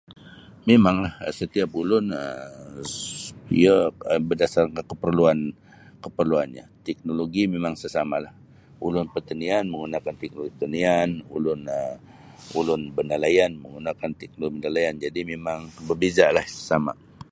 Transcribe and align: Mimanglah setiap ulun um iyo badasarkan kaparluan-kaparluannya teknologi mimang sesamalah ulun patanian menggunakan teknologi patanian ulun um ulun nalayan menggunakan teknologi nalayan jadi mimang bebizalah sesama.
Mimanglah 0.67 1.13
setiap 1.39 1.69
ulun 1.81 2.05
um 2.23 2.75
iyo 3.59 3.75
badasarkan 4.29 4.83
kaparluan-kaparluannya 4.91 6.63
teknologi 6.87 7.43
mimang 7.53 7.75
sesamalah 7.83 8.33
ulun 8.85 9.07
patanian 9.15 9.65
menggunakan 9.71 10.15
teknologi 10.21 10.53
patanian 10.55 11.09
ulun 11.35 11.61
um 11.79 11.97
ulun 12.59 12.81
nalayan 13.11 13.51
menggunakan 13.63 14.11
teknologi 14.21 14.57
nalayan 14.63 14.95
jadi 15.05 15.19
mimang 15.31 15.59
bebizalah 15.87 16.45
sesama. 16.53 16.93